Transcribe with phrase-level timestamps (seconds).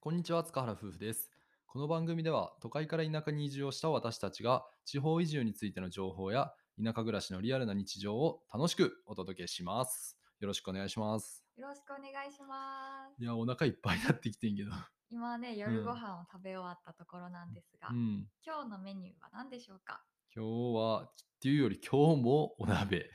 [0.00, 1.28] こんにちは、塚原夫婦です。
[1.66, 10.16] この番組では都会から田舎に移住をした私たちが地方移住についての情報や田舎暮らしのリアルな日常を楽しくお届けします。
[10.38, 11.44] よろしくお願いします。
[11.56, 13.20] よろしくお願いします。
[13.20, 14.70] いや、お腹いっぱいになってきてんけど。
[15.10, 18.28] 今ね、夜ご飯を食べ終わったところなんですが、うん。
[18.46, 20.00] 今日のメニューは何でしょうか？
[20.32, 23.10] 今日は、っていうより今日もお鍋。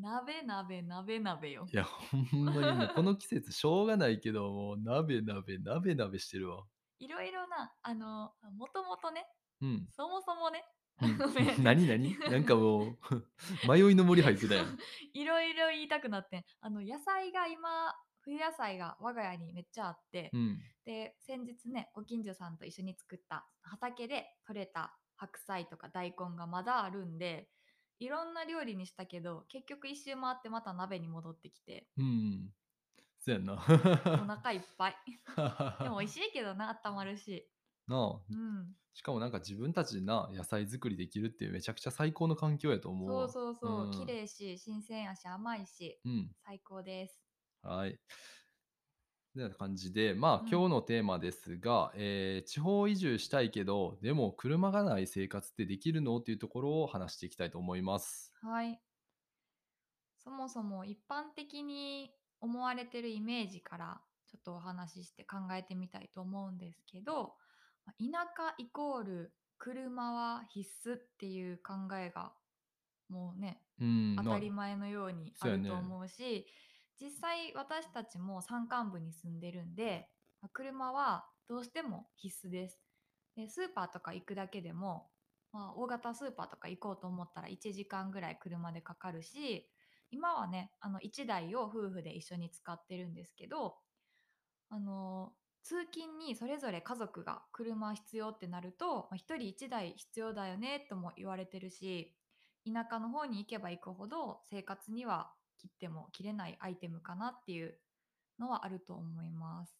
[0.00, 1.76] 鍋鍋鍋鍋よい。
[1.76, 6.64] や、ほんまにもうこの季節しょうがないけど、もう鍋鍋鍋鍋してるわ。
[6.98, 9.26] いろいろな、あの、もともとね、
[9.60, 9.88] うん。
[9.96, 10.64] そもそもね、
[11.02, 11.18] うん
[11.62, 12.18] 何何？
[12.30, 12.98] なんかもう
[13.68, 14.78] 迷いの森入ってたやん。
[15.12, 16.44] いろいろ言いたくなってん。
[16.60, 20.58] あの、野菜が今、冬野菜が我が家にめっちゃあって、うん。
[20.84, 27.48] で、先日ね、ご近所さんと一緒に作った畑で採れた白菜とか大根がまだあるんで、
[27.98, 32.52] いろんな料理にしたけど、結局一周回ってまた鍋に戻ってきて、うん。
[33.18, 33.56] そうやんな。
[34.16, 34.96] お腹いっぱい。
[35.82, 37.50] でも美味しいけどな、温まるし。
[37.86, 38.26] なあ。
[38.30, 38.76] うん。
[38.94, 43.30] しかもなんか自分たちでな、野菜作りできるってめちゃくちゃ最高の環境やと思うそうわ。
[43.30, 46.32] そうそう、ん綺麗し、新鮮やし、甘いし、うん。
[46.44, 47.26] 最高です。
[47.62, 48.00] はい。
[49.36, 56.18] てな感じで、まあ、うん今日のテーマですが、えー地方移住したいけど、でも車がない生活ってできるの？
[56.18, 58.32] っていうところを話していきたいと思います。
[58.42, 58.80] はい。
[60.18, 67.34] そもそも一般的に思われてるイメージからちょっとお話しして考えてみたいと思うんですけど、
[67.84, 72.32] まあ田舎イコール車は必須っていう考えが
[73.08, 74.16] もうね、うん。
[74.16, 76.46] 当たりま前のようにあそうやねると思うし、
[77.00, 80.08] 実際私たちも山間部に住んでるんで、
[80.52, 82.80] 車はどうしても必須です。
[83.36, 85.08] でスーパーとか行くだけでも、
[85.52, 89.68] まあ、大型スーパーとか行こうと思ったら1時間ぐらい車でかかるし
[90.10, 93.74] 今はねあの1台を夫婦で一緒に使ってるんですけど
[94.70, 102.14] あの通勤にそれぞれ家族が車必要ってなると、ま、1人1台必要だよねとも言われてるし
[102.64, 105.30] 田舎の方に行けば行くほど生活には
[105.66, 107.78] 切っても切れないアイテムかなっていう
[108.38, 109.76] のはあると思います。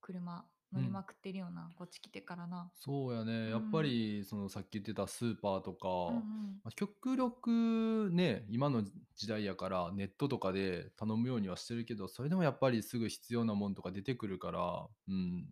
[0.00, 2.70] 車乗りまくってるような、こっち来てからな。
[2.74, 3.50] そうやね。
[3.50, 8.84] やっぱり、そのさっき言ってたスーパーとか、うんうんまあ極力ね、今の
[9.16, 15.48] 時代やからネットとかで頼むようにはしてるけど、それでもやっぱりすぐ必要なもんとか出てくるから、うん。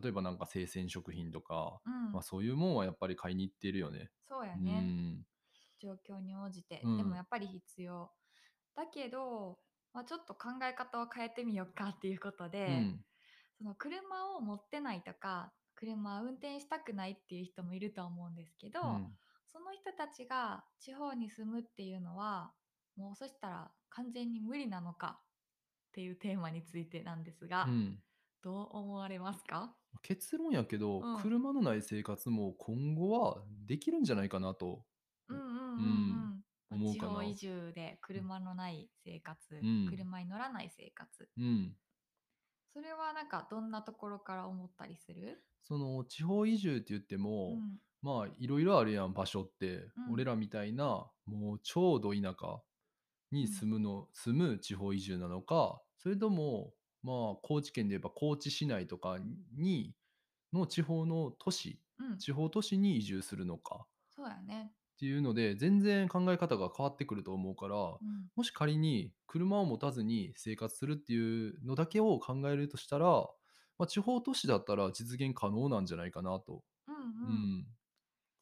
[0.00, 4.10] 例えばなんか生鮮食品とか、うんまあそういうもんはやっぱり買いに行ってるよね。
[4.28, 5.26] うそうやね、ん。
[5.84, 8.10] 状況に応じて、うんでもやっぱり必要
[8.74, 9.58] だけど、
[9.92, 13.00] まあ、ちょっと考え方を変えてみようかっていうことで、うん。
[13.58, 19.12] その車を持ってないとか車を運転したくないっていう人もいると思うんですけど、うん
[19.52, 22.50] その人たちが地方に住むっていうのは
[22.96, 28.02] もうそしたら完全に無理なのかっていうテーマについてなんですが、うん。
[28.42, 29.72] どう思われますか？
[30.02, 34.84] 結論やけど、うん車のない生活も今後はできるんじゃないかなと。
[35.28, 36.44] うんうんうんうん、
[36.84, 40.04] 地方移住で車のない生活、うん。
[40.04, 41.30] 車に乗らない生活。
[41.36, 41.76] うん。
[42.76, 45.44] それはなんかどんなところから思ったりする？
[45.66, 47.78] その地方移住って言っても、うん。
[48.02, 50.04] まあいろいろあるやん場所って、うん。
[50.12, 52.62] 俺らみたいなもうちょうど田舎
[53.32, 59.18] に住むの、住む地方移住なのかそれともまあ高知県で言えば高知市内とか
[59.56, 59.94] に
[60.52, 62.24] の地方の都市うん。
[62.24, 63.86] 地方都市に移住するのか。
[64.10, 68.30] そうやねっていうので全然考え方が変わってくると思うから、うん。
[68.36, 73.06] もし仮に車を持たずに生活するっていうのだけを考えるとしたら、
[73.78, 76.62] まあ、地方都市だったら実現可能なんじゃないかなと。
[76.86, 77.66] うんううん、ん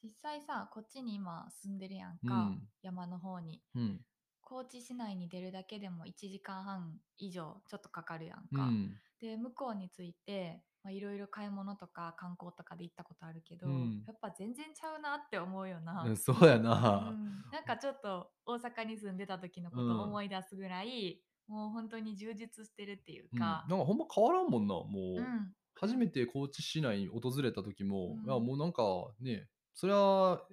[0.02, 2.68] 実際さこっちに今住んでるやんか、うん。
[2.82, 3.62] 山の方に。
[3.74, 4.04] うん。
[4.42, 9.00] 高知市内に出るだけでも1時間半以上ちょっとかかるやんか、うん。
[9.20, 14.06] で向こうに着いてまあいろいろ買い物とか観光とかで行ったことあるけど、うん。
[14.06, 16.58] やっぱ全然ちゃうなって思うよな、うんそうや
[16.98, 17.18] うな。
[17.18, 20.02] ん、なんかちょっと大阪に住んでた時のことうん。
[20.02, 25.54] を思い出すぐらい、もう本当に充実してるっていううん、なんか、かほんま変わらんもんなもう、うん。
[25.74, 28.82] 初めて高知市内に訪れた時も、うんいやもうなんか
[29.20, 30.46] ねそれは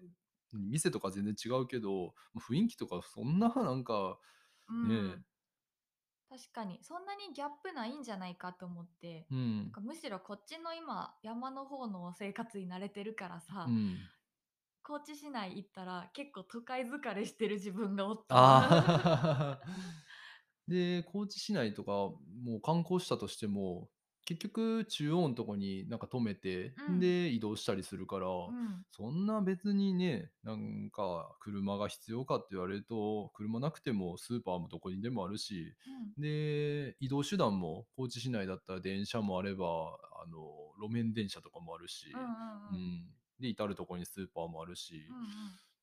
[0.54, 4.18] 店とか全然違うけど雰囲気とかそんななんか
[4.70, 4.82] うん。
[4.82, 5.22] ね
[6.30, 6.82] 確かに。
[6.84, 14.10] そんなにギャップないんじゃないかと思って、うなんんかむしろこっちの今山の方の生活に慣れてるからさ、うん。
[14.84, 18.44] 高知市内行ったら結構都会疲れしてる自分がおった。
[20.68, 23.90] で高知市内とかもう観光したとしても
[24.30, 35.74] 結局中央のとこになんか止めて、うんで、移動したりするから、うんそんな別にね、なんか車が必要かって言われると、車なくてもスーパーもどこにでもあるし、
[36.18, 40.38] うんで、移動手段も高知市内だったら電車もあれば、あの、
[40.80, 43.08] 路面電車とかもあるし、うん。
[43.40, 45.26] で、至るところにスーパーもあるし、うんうん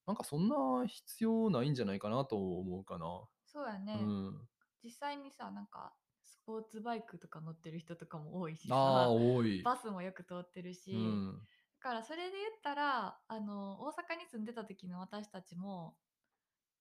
[0.07, 0.55] なんかそんな
[0.87, 3.07] 必要ないんじゃないかなと思うかな。
[3.45, 4.49] そうやね、うん。
[4.85, 6.06] 実際にさなんかス
[6.47, 9.65] ポーツバイクとか乗ってる人とかも多いしあ多い。
[9.65, 11.47] バスもよく通ってるし、うん。
[11.81, 15.99] だからそれで言ったらあの大阪に住んでた時の私たちも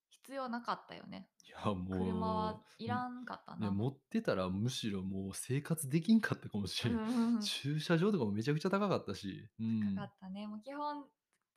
[0.10, 6.94] 必要なかったよねいや、もう、車はいらんかったな、ね、持ってたらむしろもう生活できんかったかもしれん。
[6.94, 9.50] うんうんうん駐車場とかもめちゃくちゃ高かったし。
[9.60, 9.96] うん。
[9.96, 11.06] 高かったねもう基本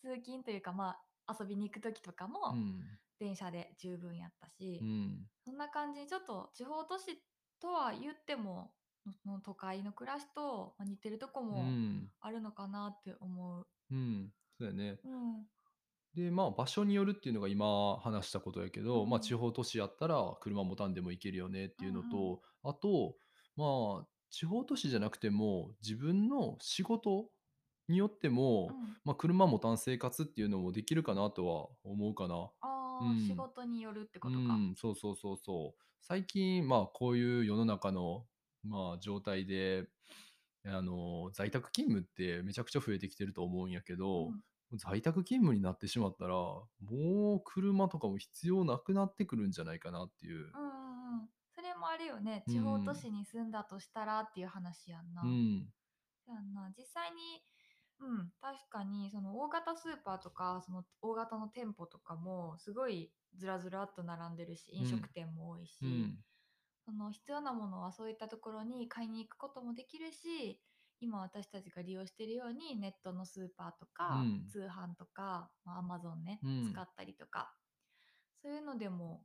[0.00, 2.98] 通勤というかまあ遊びに行く時とかうもん。
[3.18, 5.28] 電車で十分やったし、うん。
[5.44, 7.22] そんな感じにちょっと地方都市
[7.60, 8.74] とは言っても
[9.06, 12.10] のの都会の暮らしとまあ似てるとこうもん。
[12.20, 13.66] あるのかなって思う。
[13.90, 14.32] うん。
[14.58, 15.00] そうやね。
[15.04, 15.48] うん
[16.14, 23.16] で、まあ、場所によるっていうのが今話したことやけど、うんまあ、地方都市やったら車持たんでも行けるよねっていうのうんうんと、あと、
[23.56, 27.30] まあ、地方都市じゃなくても、自分の仕事
[27.88, 32.50] によっても、うんまあ、車持たん生活っていうのもできるかなとは思うかな。
[33.26, 34.54] 仕事によるってうことか。
[34.54, 35.82] ん、そうそうそうそう。
[36.02, 38.24] 最近、まあ、こういう世の中の、
[38.64, 39.88] まあ、状態で、
[40.66, 44.30] あの、在宅勤務ってめちゃくちゃ増えてきてると思うんやけど、
[44.76, 46.66] 在宅勤務になってしまったら、も
[47.36, 50.52] う車とかも必要なくなってくるんじゃないかなっていう。
[50.54, 51.28] うんうんうんうん。
[51.54, 52.44] それもあるよね。
[52.46, 55.22] うん地方都市に住んだとしたらっていう話やんな。
[55.22, 55.68] うん、
[56.26, 56.70] そうやんな。
[56.76, 57.42] 実際に、
[58.00, 66.18] うん、確かにその大型スーパーとかその大型の店舗とかもすごいずらずらっと並んでるし飲食店も多いし、うん、
[66.84, 70.60] その必要なものはそういったところに買いに行くこともできるし
[71.00, 74.46] 今私たちが利用しているようにネットのスーパーとか、うん。
[74.48, 76.72] 通販とか、まあ、Amazon ね、うん。
[76.72, 77.52] 使ったりとか
[78.42, 79.22] そういうのでも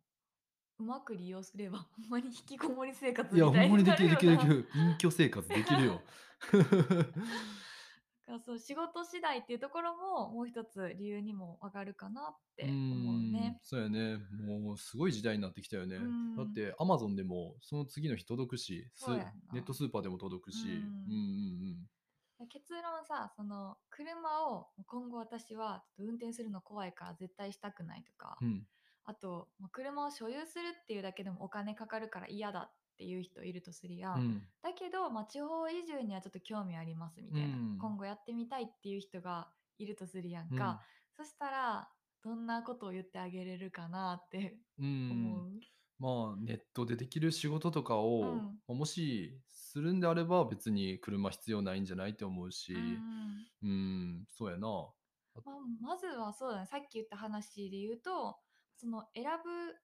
[0.79, 4.81] うまく利用すれば ほんまに引きこもり生活いや、ほんみたいにまにできる、なるよなできる、できる。
[4.81, 6.01] 隠居生活できるよ。
[8.25, 13.59] だからそう仕事次第っていうところももう一つ理由にも上がるかなって思うね。
[13.61, 14.17] そうやね。
[14.45, 15.97] もうすごい時代になってきたよね。
[15.97, 18.89] うんだって、アマゾンでもその次の日届くし、
[19.51, 21.87] ネットスーパーでも届くし、うんうんうん
[22.49, 28.47] 結論さその車を今後私はちょっと運転するの怖いから絶対したくないとか、うん。
[28.47, 28.67] うん。
[29.05, 34.19] あと車を所有するっていうだけでもお金かかるから嫌だっていう人いるとするやん。
[34.19, 34.41] うん。
[34.61, 40.81] だけど、まあ、地方移住にはちょっと興味ありますみたいな、うん今後やってみたいっていう人がいるとするやんうんか、
[41.17, 41.89] そしたら
[42.23, 45.51] どんなことを言ってあげれるかなって うん思う。
[45.99, 54.67] まあ、ネットでできる仕事とかを、うんまあもしするんであれば別に車必要ないんじゃないって思うし、うんうん、そうやな。
[55.45, 58.37] まあ、まずはそうだねさっき言った話で言うと
[58.75, 59.75] その選ぶ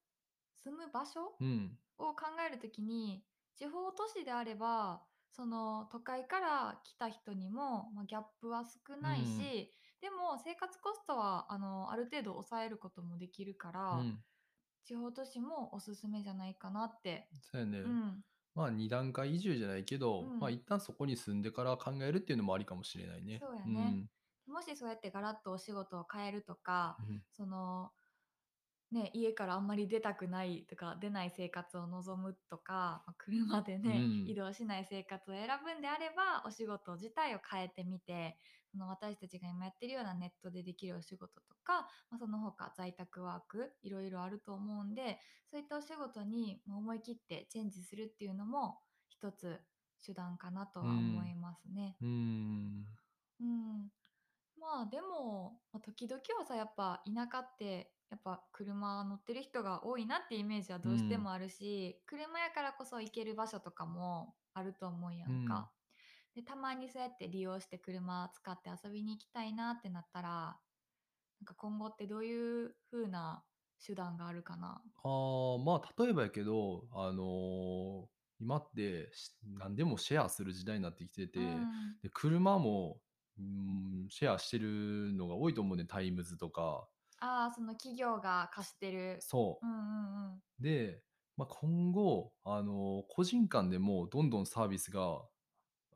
[0.63, 1.35] 住む場所？
[1.39, 3.23] うん、を考えるときに
[3.57, 5.01] 地方都市であれば
[5.31, 9.67] その都会から来た人にも、まあ、ギャップは少ないし、うん
[9.99, 14.23] でも生活コストはあのある程度抑えることもできるから、うん、
[14.85, 17.27] 地方都市もおすすめじゃないかなって。
[17.51, 17.79] そうやね。
[17.79, 18.23] うん
[18.55, 23.39] まあ、二段階移住じゃないけど、うんまあ、一旦そこに住んでから考えるっていうのもありかもしれないね。
[23.41, 24.07] そうやね
[24.47, 27.21] もしそうやってガラッとお仕事を変えるとか、うん。
[27.35, 27.91] その
[28.91, 38.37] ね、家からあんまり出たくないとか出ない生活を望むとかまあ車でね、うん移動しない生活を選ぶんであればお仕事自体を変えてみて
[38.71, 49.59] その私たちが今やってるようなネットでできるお仕事とか、まあ、その他在宅ワークいろいろあると思うんでそういったお仕事にまあ思い切ってチェンジするっていうのも一つ
[50.05, 51.97] 手段かなとは思いますね。
[52.01, 52.85] うん。
[53.41, 53.89] うん、
[54.59, 65.71] まあでも、まあ、時々はさやっぱ田舎ってやっぱ車乗ってる人が多いなってイメージはどうしてもあるし、車やからこそ行ける場所とかもあると思うやんか。
[66.35, 73.43] でたまにそうやって利用して車使って遊びに行きたいなってなったらなんか今後ってどういう風な
[73.85, 74.81] 手段があるかな？
[75.03, 78.05] ああ、まあ、例えばやけど、あのー
[78.41, 81.67] 今ってし何でもシェアする時代になってきてて、うん、
[82.01, 83.01] で車も、
[83.37, 86.87] うん、シェアしてるのが多いと思うね、タイムズとか。
[87.21, 89.25] ああその企業が貸してる。
[89.25, 89.67] そうう。
[89.67, 91.03] んうんうんで、
[91.37, 95.27] まあ、今後、あの、個人間でもどんどんサービスが、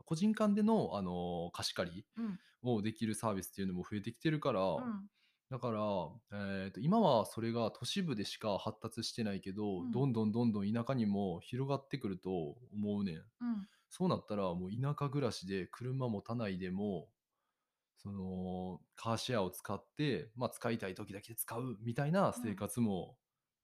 [0.06, 5.10] 個人間での、あの、貸し借りうんをできるサービスっていうのも増えてきてるから、うん
[5.50, 5.80] だから、
[6.34, 12.32] えーと、今はそれが都市部でしか発達してないけど、うんどんどんどんどん田舎にも広がってくると
[12.74, 13.24] 思うねん。
[13.40, 17.10] うんそうなったらもう田舎暮らしで車持たないでも、
[18.04, 23.16] そのカーシェアを使って、まあ、使いたい時だけ使うみたいな生活も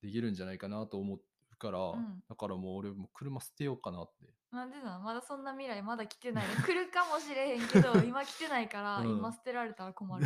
[0.01, 1.19] できるんじゃないかなと思う
[1.59, 2.23] から、ん。
[2.27, 4.33] だからもう俺もう車捨てようかなって。
[4.51, 9.17] なんでなのまだそんな未来まだ来てないの来るかもしれへんけど今来てないから、うん。
[9.17, 10.25] 今捨てられたら困る。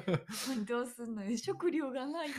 [0.68, 1.36] どうすんのよ。
[1.36, 2.34] 食料がないよ。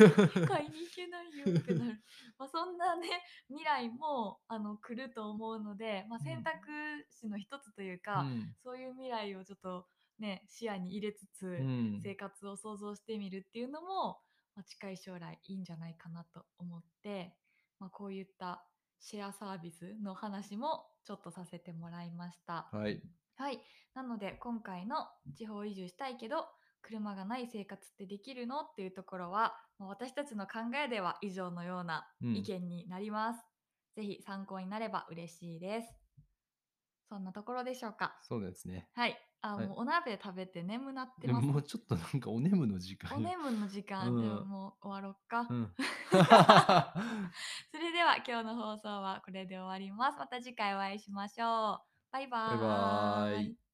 [0.47, 2.03] 買いに行けないよってなる、
[2.37, 3.09] まあ、そんなね
[3.47, 6.23] 未来もあの来ると思うので、まあ、うん。
[6.23, 6.69] 選択
[7.09, 8.55] 肢の一つといううか、ん。
[8.63, 9.87] そういう未来をちょっと
[10.19, 14.19] ね視野に入れつつ、うん生活を想像してみるっていうのも、
[14.55, 17.35] まあ、近い将来いいんじゃないかなと思って、
[17.79, 18.65] まあ、こういった
[18.99, 22.69] シェアサービスの話もちょっとさせてもらいました。
[22.71, 23.01] はい。
[23.35, 23.61] はい。
[23.93, 26.47] なので今回の地方移住したいけど
[26.81, 28.61] 車がない生活ってできるの？
[28.61, 33.45] っていうところは、まあ私たちの考えでは以上のようなうん意見になります。
[33.95, 35.87] ぜひ参考になれば嬉しいです。
[37.09, 38.17] そんなところでしょうか。
[38.21, 38.87] そうですね。
[38.93, 39.17] はい。
[39.41, 41.47] あ、はいもうお鍋食べて眠なってでもます。
[41.53, 45.47] もうちょっとなんかお眠の時間お 眠の時間、うんでももう終わろっか。
[45.49, 45.73] うん。
[46.09, 50.17] それでは今日の放送はこれで終わります。
[50.17, 51.79] また次回お会いしましょう。
[52.11, 53.66] バイバーバイバーイ